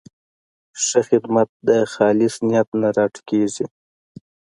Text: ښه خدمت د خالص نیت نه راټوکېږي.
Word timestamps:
ښه 0.83 0.99
خدمت 1.09 1.49
د 1.67 1.69
خالص 1.93 2.35
نیت 2.47 2.69
نه 2.81 2.89
راټوکېږي. 2.97 3.65